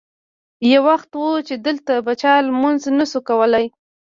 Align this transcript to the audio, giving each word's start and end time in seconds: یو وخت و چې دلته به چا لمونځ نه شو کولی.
یو 0.71 0.81
وخت 0.89 1.09
و 1.19 1.25
چې 1.47 1.55
دلته 1.67 1.93
به 2.05 2.13
چا 2.21 2.31
لمونځ 2.47 2.81
نه 2.97 3.05
شو 3.11 3.19
کولی. 3.29 3.65